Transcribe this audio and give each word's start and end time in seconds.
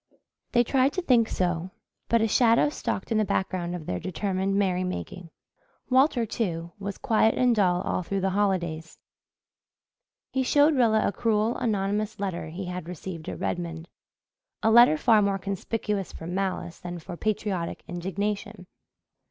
They 0.53 0.63
tried 0.63 0.93
to 0.93 1.03
think 1.03 1.29
so, 1.29 1.69
but 2.09 2.23
a 2.23 2.27
shadow 2.27 2.69
stalked 2.69 3.11
in 3.11 3.19
the 3.19 3.23
background 3.23 3.75
of 3.75 3.85
their 3.85 3.99
determined 3.99 4.55
merrymaking. 4.55 5.29
Walter, 5.91 6.25
too, 6.25 6.71
was 6.79 6.97
quiet 6.97 7.35
and 7.35 7.55
dull, 7.55 7.83
all 7.83 8.01
through 8.01 8.21
the 8.21 8.31
holidays. 8.31 8.97
He 10.31 10.41
showed 10.41 10.73
Rilla 10.75 11.05
a 11.07 11.11
cruel, 11.11 11.55
anonymous 11.55 12.19
letter 12.19 12.47
he 12.47 12.65
had 12.65 12.89
received 12.89 13.29
at 13.29 13.39
Redmond 13.39 13.87
a 14.63 14.71
letter 14.71 14.97
far 14.97 15.21
more 15.21 15.37
conspicuous 15.37 16.11
for 16.11 16.25
malice 16.25 16.79
than 16.79 16.97
for 16.97 17.15
patriotic 17.15 17.83
indignation. 17.87 18.65